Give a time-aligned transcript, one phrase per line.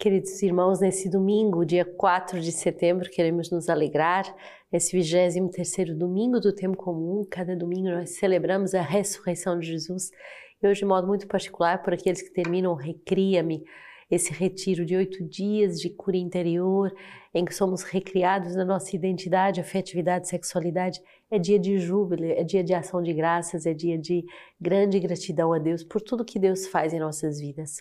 [0.00, 4.34] Queridos irmãos, nesse domingo, dia 4 de setembro, queremos nos alegrar.
[4.72, 10.10] Nesse 23º domingo do tempo comum, cada domingo nós celebramos a ressurreição de Jesus.
[10.62, 13.62] E hoje, de modo muito particular, por aqueles que terminam Recria-me,
[14.10, 16.90] esse retiro de oito dias de cura interior,
[17.34, 20.98] em que somos recriados na nossa identidade, afetividade, sexualidade.
[21.32, 24.24] É dia de júbilo, é dia de ação de graças, é dia de
[24.60, 27.76] grande gratidão a Deus por tudo que Deus faz em nossas vidas.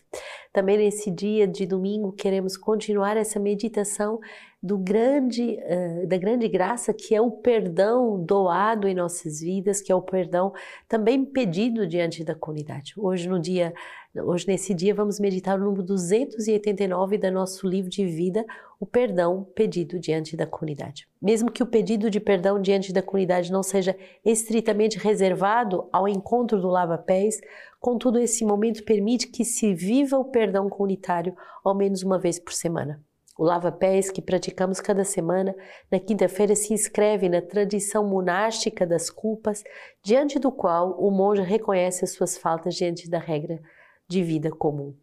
[0.53, 4.19] Também nesse dia de domingo queremos continuar essa meditação
[4.61, 9.91] do grande, uh, da grande graça que é o perdão doado em nossas vidas, que
[9.91, 10.51] é o perdão
[10.87, 12.93] também pedido diante da comunidade.
[12.97, 13.73] Hoje no dia,
[14.13, 18.45] hoje nesse dia vamos meditar o número 289 do nosso livro de vida,
[18.77, 21.07] o perdão pedido diante da comunidade.
[21.21, 23.95] Mesmo que o pedido de perdão diante da comunidade não seja
[24.25, 27.39] estritamente reservado ao encontro do lava-pés,
[27.79, 31.33] contudo, esse momento permite que se viva o perdão comunitário
[31.63, 33.01] ao menos uma vez por semana.
[33.39, 35.55] O lava-pés que praticamos cada semana,
[35.89, 39.63] na quinta-feira, se inscreve na tradição monástica das culpas,
[40.03, 43.61] diante do qual o monge reconhece as suas faltas diante da regra
[44.09, 44.93] de vida comum.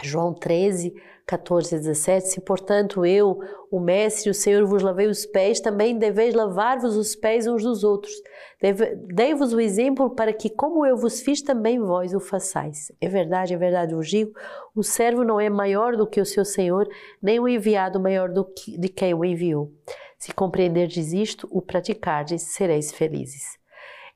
[0.00, 0.94] João 13,
[1.26, 3.38] 14 a 17, se portanto eu,
[3.70, 7.84] o Mestre, o Senhor, vos lavei os pés, também deveis lavar-vos os pés uns dos
[7.84, 8.12] outros.
[9.14, 12.92] Dei-vos o exemplo para que, como eu vos fiz, também vós o façais.
[13.00, 14.32] É verdade, é verdade, vos digo,
[14.74, 16.88] o servo não é maior do que o seu Senhor,
[17.22, 19.70] nem o enviado maior do que, de quem o enviou.
[20.18, 23.58] Se compreenderdes isto, o praticardes, sereis felizes.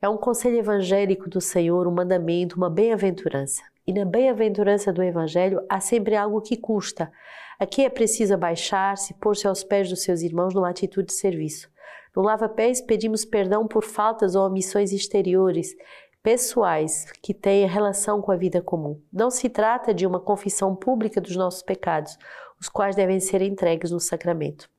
[0.01, 3.63] É um conselho evangélico do Senhor, um mandamento, uma bem-aventurança.
[3.87, 7.09] E na bem-aventurança do Evangelho há sempre algo que custa.
[7.57, 11.69] Aqui é preciso abaixar-se, pôr-se aos pés dos seus irmãos numa atitude de serviço.
[12.13, 15.73] No lava-pés pedimos perdão por faltas ou omissões exteriores,
[16.21, 19.01] pessoais, que têm relação com a vida comum.
[19.13, 22.17] Não se trata de uma confissão pública dos nossos pecados,
[22.59, 24.69] os quais devem ser entregues no sacramento.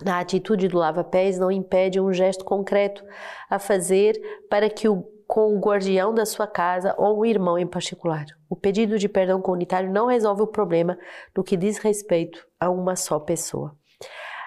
[0.00, 3.04] Na atitude do lava-pés não impede um gesto concreto
[3.50, 4.16] a fazer
[4.48, 8.26] para que o com o guardião da sua casa ou o irmão em particular.
[8.50, 10.98] O pedido de perdão comunitário não resolve o problema
[11.32, 13.72] no que diz respeito a uma só pessoa.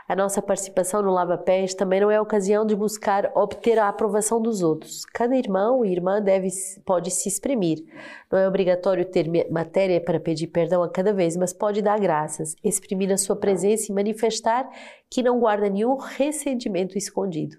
[0.05, 4.41] A nossa participação no Lava Pés também não é ocasião de buscar obter a aprovação
[4.41, 5.05] dos outros.
[5.05, 6.49] Cada irmão e irmã deve,
[6.85, 7.85] pode se exprimir.
[8.29, 12.53] Não é obrigatório ter matéria para pedir perdão a cada vez, mas pode dar graças,
[12.61, 14.69] exprimir a sua presença e manifestar
[15.09, 17.55] que não guarda nenhum ressentimento escondido.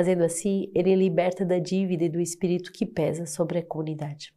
[0.00, 4.32] Fazendo assim, ele liberta da dívida e do espírito que pesa sobre a comunidade.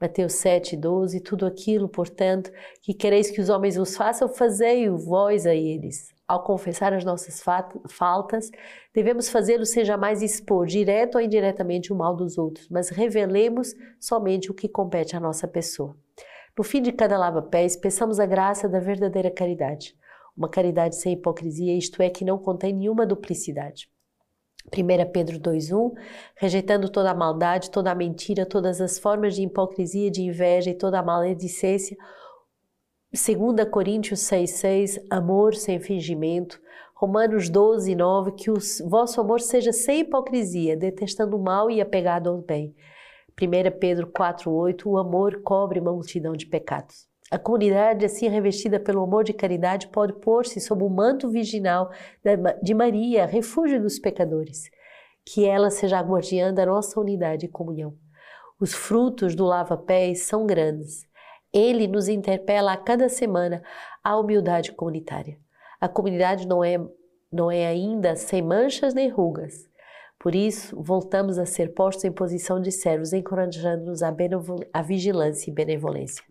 [0.00, 2.50] Mateus 7, 12, tudo aquilo, portanto,
[2.80, 6.08] que quereis que os homens vos façam, fazei-o vós a eles.
[6.26, 7.44] Ao confessar as nossas
[7.86, 8.50] faltas,
[8.94, 14.50] devemos fazê-lo sem jamais expor, direto ou indiretamente, o mal dos outros, mas revelemos somente
[14.50, 15.94] o que compete à nossa pessoa.
[16.56, 19.94] No fim de cada lava-pés, peçamos a graça da verdadeira caridade.
[20.34, 23.92] Uma caridade sem hipocrisia, isto é, que não contém nenhuma duplicidade.
[24.72, 25.92] 1 Pedro 2,1,
[26.36, 30.74] rejeitando toda a maldade, toda a mentira, todas as formas de hipocrisia, de inveja e
[30.74, 31.96] toda a maledicência.
[33.12, 36.60] 2 Coríntios 6,6, amor sem fingimento.
[36.94, 38.54] Romanos 12, 9, que o
[38.88, 42.74] vosso amor seja sem hipocrisia, detestando o mal e apegado ao bem.
[43.40, 47.13] 1 Pedro 4,8, o amor cobre uma multidão de pecados.
[47.30, 51.90] A comunidade, assim revestida pelo amor de caridade, pode pôr-se sob o manto virginal
[52.62, 54.70] de Maria, refúgio dos pecadores.
[55.24, 57.96] Que ela seja a guardiã da nossa unidade e comunhão.
[58.60, 61.06] Os frutos do lava-pés são grandes.
[61.52, 63.62] Ele nos interpela a cada semana
[64.02, 65.38] à humildade comunitária.
[65.80, 66.78] A comunidade não é,
[67.32, 69.68] não é ainda sem manchas nem rugas.
[70.18, 76.24] Por isso, voltamos a ser postos em posição de servos, encorajando-nos à vigilância e benevolência.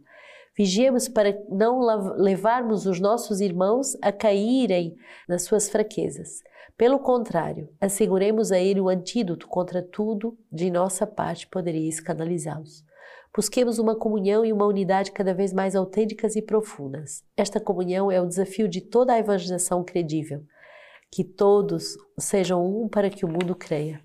[0.56, 1.80] Vigiemos para não
[2.16, 4.96] levarmos os nossos irmãos a caírem
[5.28, 6.44] nas suas fraquezas.
[6.78, 12.84] Pelo contrário, asseguremos a ele o antídoto contra tudo de nossa parte poderia escandalizá-los.
[13.36, 17.24] Busquemos uma comunhão e uma unidade cada vez mais autênticas e profundas.
[17.36, 20.44] Esta comunhão é o desafio de toda a evangelização credível.
[21.12, 24.02] Que todos sejam um para que o mundo creia.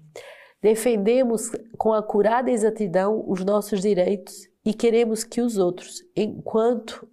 [0.60, 7.08] Defendemos com acurada exatidão os nossos direitos e queremos que os outros, enquanto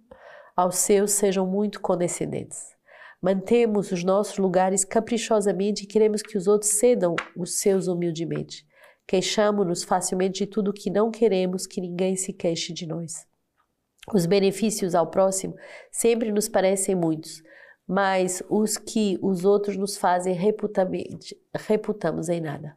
[0.56, 2.74] aos seus, sejam muito condescendentes.
[3.22, 8.66] Mantemos os nossos lugares caprichosamente e queremos que os outros cedam os seus humildemente.
[9.06, 13.26] Queixamos-nos facilmente de tudo que não queremos que ninguém se queixe de nós.
[14.12, 15.54] Os benefícios ao próximo
[15.90, 17.42] sempre nos parecem muitos,
[17.86, 20.34] mas os que os outros nos fazem
[21.54, 22.76] reputamos em nada.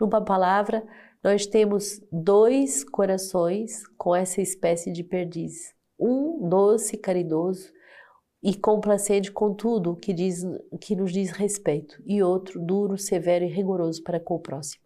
[0.00, 0.82] Numa palavra,
[1.22, 5.74] nós temos dois corações com essa espécie de perdiz.
[5.98, 7.70] Um doce, caridoso,
[8.42, 10.42] e complacente com tudo que, diz,
[10.80, 14.82] que nos diz respeito, e outro duro, severo e rigoroso para com o próximo.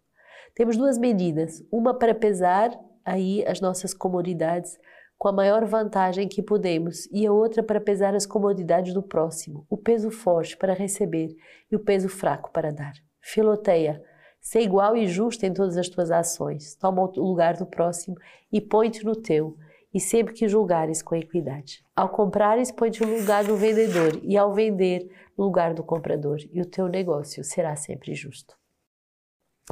[0.53, 4.77] Temos duas medidas, uma para pesar aí as nossas comodidades
[5.17, 9.65] com a maior vantagem que podemos, e a outra para pesar as comodidades do próximo,
[9.69, 11.29] o peso forte para receber
[11.71, 12.93] e o peso fraco para dar.
[13.21, 14.03] Filoteia,
[14.45, 18.15] ser igual e justo em todas as tuas ações, toma o lugar do próximo
[18.51, 19.57] e põe-te no teu,
[19.91, 21.83] e sempre que julgares com equidade.
[21.95, 26.61] Ao comprares, põe-te no lugar do vendedor, e ao vender, no lugar do comprador, e
[26.61, 28.55] o teu negócio será sempre justo.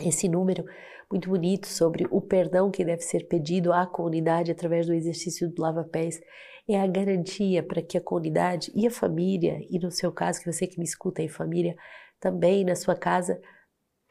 [0.02, 0.66] Esse número
[1.12, 5.62] muito bonito sobre o perdão que deve ser pedido à comunidade através do exercício do
[5.62, 6.20] lava-pés
[6.68, 10.52] é a garantia para que a comunidade e a família, e no seu caso, que
[10.52, 11.76] você que me escuta em família,
[12.20, 13.40] também na sua casa,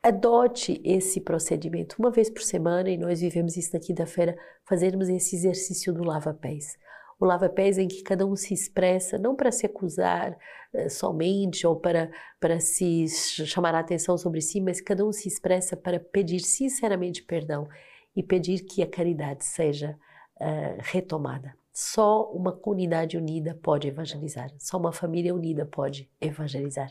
[0.03, 5.37] adote esse procedimento uma vez por semana e nós vivemos isso na quinta-feira, fazermos esse
[5.37, 6.77] exercício do lava-pés.
[7.21, 10.37] O lava-pés em que cada um se expressa, não para se acusar
[10.75, 12.11] uh, somente ou para,
[12.41, 13.07] para se
[13.47, 17.69] chamar a atenção sobre si, mas cada um se expressa para pedir sinceramente perdão
[18.17, 19.97] e pedir que a caridade seja
[20.41, 21.55] uh, retomada.
[21.73, 26.89] Só uma comunidade unida pode evangelizar, só uma família unida pode evangelizar.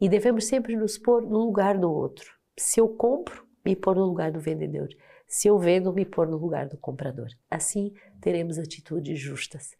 [0.00, 2.37] E devemos sempre nos pôr no lugar do outro.
[2.58, 4.88] Se eu compro, me pôr no lugar do vendedor.
[5.26, 7.28] Se eu vendo, me pôr no lugar do comprador.
[7.50, 9.70] Assim teremos atitudes justas.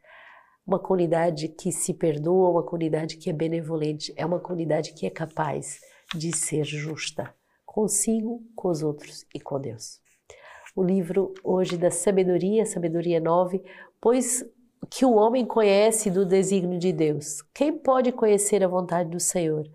[0.66, 5.10] Uma comunidade que se perdoa, uma comunidade que é benevolente, é uma comunidade que é
[5.10, 5.80] capaz
[6.14, 7.34] de ser justa
[7.64, 10.00] consigo, com os outros e com Deus.
[10.76, 13.62] O livro hoje da sabedoria, sabedoria 9,
[14.00, 14.44] pois
[14.90, 17.42] que o homem conhece do desígnio de Deus.
[17.54, 19.66] Quem pode conhecer a vontade do Senhor?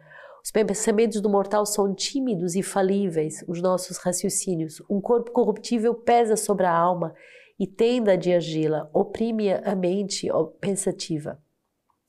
[0.44, 4.82] Os pensamentos do mortal são tímidos e falíveis, os nossos raciocínios.
[4.90, 7.16] Um corpo corruptível pesa sobre a alma
[7.58, 10.28] e tenda de agila, oprime a mente
[10.60, 11.42] pensativa.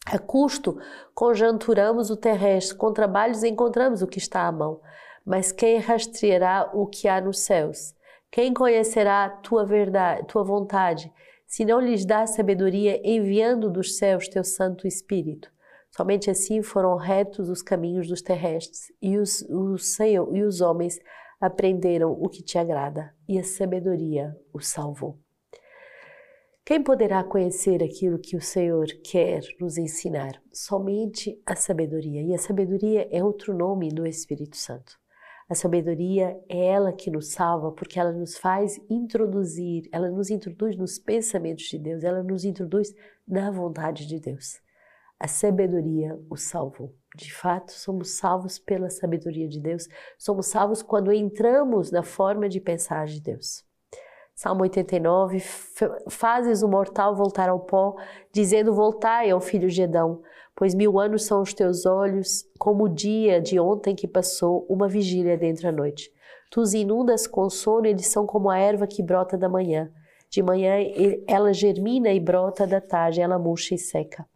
[0.06, 0.76] A custo
[1.14, 4.80] conjunturamos o terrestre, com trabalhos encontramos o que está à mão.
[5.24, 7.94] Mas quem rastreará o que há nos céus?
[8.32, 11.10] Quem conhecerá tua verdade, tua vontade,
[11.46, 15.54] se não lhes dá sabedoria enviando dos céus teu Santo Espírito?
[15.96, 20.98] Somente assim foram retos os caminhos dos terrestres, e os, o Senhor e os homens
[21.40, 25.16] aprenderam o que te agrada, e a sabedoria os salvou.
[26.64, 30.42] Quem poderá conhecer aquilo que o Senhor quer nos ensinar?
[30.52, 32.22] Somente a sabedoria.
[32.22, 34.98] E a sabedoria é outro nome do Espírito Santo.
[35.48, 40.76] A sabedoria é ela que nos salva, porque ela nos faz introduzir, ela nos introduz
[40.76, 42.92] nos pensamentos de Deus, ela nos introduz
[43.28, 44.63] na vontade de Deus.
[45.24, 46.92] A sabedoria o salvou.
[47.16, 49.88] De fato, somos salvos pela sabedoria de Deus.
[50.18, 53.64] Somos salvos quando entramos na forma de pensar de Deus.
[54.34, 55.40] Salmo 89,
[56.10, 57.96] fazes o mortal voltar ao pó,
[58.34, 60.20] dizendo, voltai ao filho de Edão,
[60.54, 64.88] pois mil anos são os teus olhos, como o dia de ontem que passou, uma
[64.88, 66.12] vigília dentro da noite.
[66.50, 69.90] Tu os inundas com sono, eles são como a erva que brota da manhã.
[70.28, 70.74] De manhã
[71.26, 74.26] ela germina e brota, da tarde ela murcha e seca.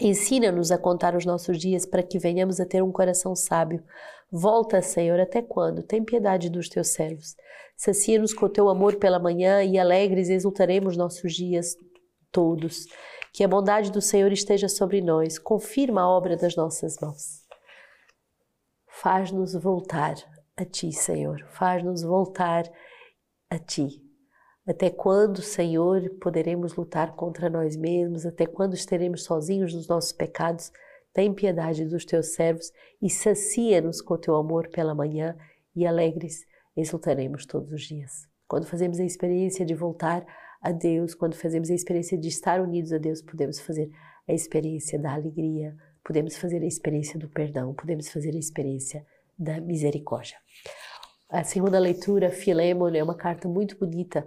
[0.00, 3.84] Ensina-nos a contar os nossos dias para que venhamos a ter um coração sábio.
[4.30, 5.82] Volta, Senhor, até quando?
[5.82, 7.36] Tem piedade dos teus servos.
[7.76, 11.76] Sacia-nos com o teu amor pela manhã e alegres exultaremos nossos dias
[12.30, 12.86] todos.
[13.32, 15.38] Que a bondade do Senhor esteja sobre nós.
[15.38, 17.42] Confirma a obra das nossas mãos.
[18.88, 20.14] Faz-nos voltar
[20.56, 21.44] a ti, Senhor.
[21.50, 22.64] Faz-nos voltar
[23.50, 24.01] a ti.
[24.66, 28.24] Até quando, Senhor, poderemos lutar contra nós mesmos?
[28.24, 30.70] Até quando estaremos sozinhos nos nossos pecados?
[31.12, 35.36] Tem piedade dos teus servos e sacia-nos com o teu amor pela manhã
[35.74, 38.28] e alegres exultaremos todos os dias.
[38.46, 40.24] Quando fazemos a experiência de voltar
[40.60, 43.90] a Deus, quando fazemos a experiência de estar unidos a Deus, podemos fazer
[44.28, 49.04] a experiência da alegria, podemos fazer a experiência do perdão, podemos fazer a experiência
[49.36, 50.36] da misericórdia.
[51.28, 54.26] A segunda leitura, Filemon, é uma carta muito bonita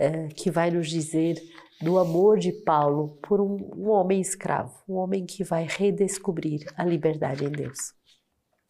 [0.00, 1.36] é, que vai nos dizer
[1.78, 6.84] do amor de Paulo por um, um homem escravo, um homem que vai redescobrir a
[6.84, 7.92] liberdade em Deus.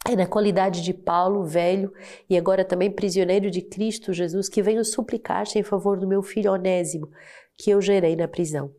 [0.09, 1.93] É na qualidade de Paulo, velho
[2.29, 6.53] e agora também prisioneiro de Cristo Jesus, que venho suplicar-te em favor do meu filho
[6.53, 7.09] Onésimo,
[7.57, 8.73] que eu gerei na prisão.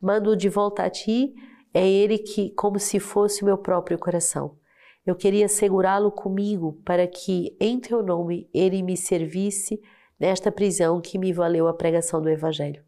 [0.00, 1.32] Mando-o de volta a ti,
[1.72, 4.58] é ele que, como se fosse o meu próprio coração.
[5.06, 9.80] Eu queria segurá-lo comigo para que, em teu nome, ele me servisse
[10.18, 12.82] nesta prisão que me valeu a pregação do Evangelho.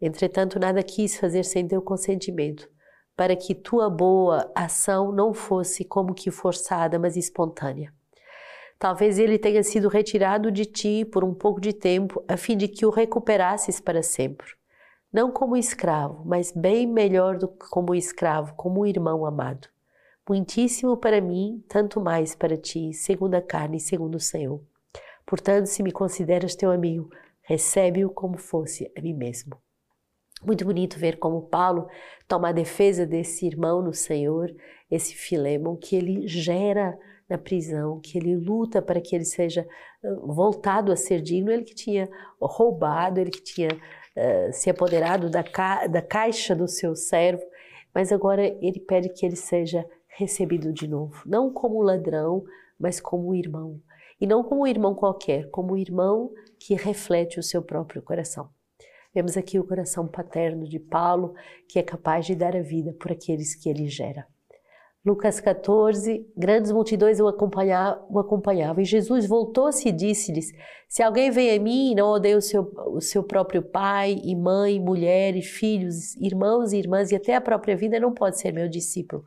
[0.00, 2.68] Entretanto, nada quis fazer sem teu consentimento,
[3.16, 7.92] para que tua boa ação não fosse como que forçada, mas espontânea.
[8.78, 12.68] Talvez ele tenha sido retirado de ti por um pouco de tempo, a fim de
[12.68, 14.46] que o recuperasses para sempre.
[15.12, 19.66] não como escravo, mas bem melhor do que como escravo, como irmão amado.
[20.28, 24.60] Muitíssimo para mim, tanto mais para ti, segundo a carne e segundo o Senhor.
[25.28, 27.10] Portanto, se me consideras teu amigo,
[27.42, 29.58] recebe-o como fosse a mim mesmo.
[30.42, 31.86] Muito bonito ver como Paulo
[32.26, 34.50] toma a defesa desse irmão no Senhor,
[34.90, 39.68] esse Filemon, que ele gera na prisão, que ele luta para que ele seja
[40.22, 42.08] voltado a ser digno, ele que tinha
[42.40, 47.42] roubado, ele que tinha uh, se apoderado da, ca da caixa do seu servo,
[47.94, 52.44] mas agora ele pede que ele seja recebido de novo, não como ladrão,
[52.78, 53.78] mas como irmão.
[54.20, 58.48] E não como um irmão qualquer, como um irmão que reflete o seu próprio coração.
[59.14, 61.34] Vemos aqui o coração paterno de Paulo,
[61.68, 64.26] que é capaz de dar a vida por aqueles que ele gera.
[65.06, 70.52] Lucas 14, grandes multidões o o acompanhavam e Jesus voltou-se e disse-lhes:
[70.88, 74.34] Se alguém vem a mim e não odeia o seu, o seu próprio pai e
[74.34, 78.68] mãe, mulheres, filhos, irmãos e irmãs e até a própria vida, não pode ser meu
[78.68, 79.24] discípulo.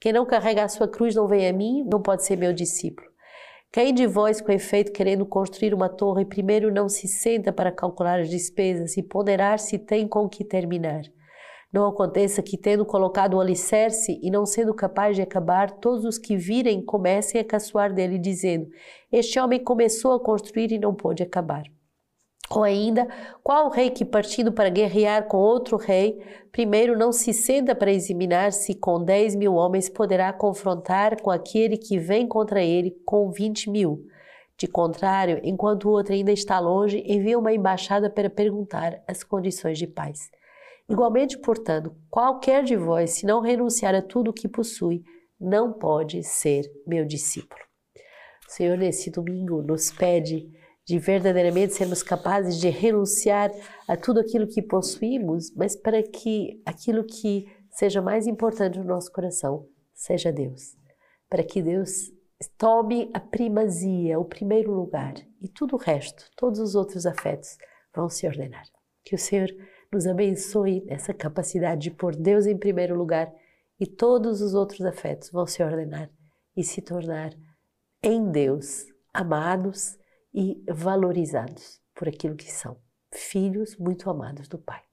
[0.00, 3.09] Quem não carrega a sua cruz não vem a mim, não pode ser meu discípulo.
[3.72, 8.18] Quem de vós, com efeito, querendo construir uma torre, primeiro não se senta para calcular
[8.18, 11.02] as despesas e ponderar se tem com que terminar?
[11.72, 16.18] Não aconteça que, tendo colocado o alicerce e não sendo capaz de acabar, todos os
[16.18, 18.68] que virem comecem a caçoar dele, dizendo:
[19.12, 21.62] Este homem começou a construir e não pôde acabar.
[22.52, 23.06] Ou ainda,
[23.44, 28.52] qual rei que partindo para guerrear com outro rei, primeiro não se senta para examinar
[28.52, 33.70] se com dez mil homens poderá confrontar com aquele que vem contra ele com vinte
[33.70, 34.04] mil?
[34.58, 39.78] De contrário, enquanto o outro ainda está longe, envia uma embaixada para perguntar as condições
[39.78, 40.28] de paz.
[40.88, 45.04] Igualmente, portanto, qualquer de vós, se não renunciar a tudo o que possui,
[45.40, 47.60] não pode ser meu discípulo.
[48.46, 50.50] O Senhor, nesse domingo, nos pede
[50.90, 53.52] de verdadeiramente sermos capazes de renunciar
[53.86, 59.12] a tudo aquilo que possuímos, mas para que aquilo que seja mais importante no nosso
[59.12, 60.76] coração seja Deus.
[61.28, 62.10] Para que Deus
[62.58, 67.56] tome a primazia, o primeiro lugar, e tudo o resto, todos os outros afetos
[67.94, 68.64] vão se ordenar.
[69.04, 69.48] Que o Senhor
[69.92, 73.32] nos abençoe nessa capacidade de pôr Deus em primeiro lugar
[73.78, 76.10] e todos os outros afetos vão se ordenar
[76.56, 77.32] e se tornar
[78.02, 79.99] em Deus amados
[80.32, 82.76] e valorizados por aquilo que são,
[83.12, 84.89] filhos muito amados do Pai.